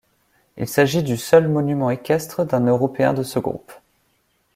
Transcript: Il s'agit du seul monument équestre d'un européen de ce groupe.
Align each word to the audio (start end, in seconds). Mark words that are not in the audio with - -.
Il 0.57 0.67
s'agit 0.67 1.03
du 1.03 1.15
seul 1.15 1.47
monument 1.47 1.91
équestre 1.91 2.43
d'un 2.43 2.65
européen 2.65 3.13
de 3.13 3.21
ce 3.21 3.37
groupe. 3.37 3.71